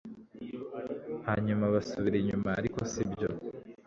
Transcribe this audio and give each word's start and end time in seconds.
Hanyuma 1.27 1.71
basubira 1.73 2.15
inyuma 2.19 2.49
ariko 2.59 2.79
sibyo 2.91 3.29